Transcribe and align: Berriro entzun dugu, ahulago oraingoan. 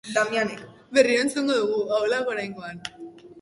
Berriro 0.97 1.25
entzun 1.25 1.51
dugu, 1.51 1.83
ahulago 1.99 2.35
oraingoan. 2.37 2.83